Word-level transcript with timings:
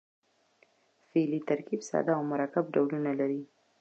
فعلي 1.09 1.39
ترکیب 1.49 1.81
ساده 1.89 2.11
او 2.17 2.21
مرکب 2.31 2.65
ډولونه 2.73 3.11
لري. 3.19 3.41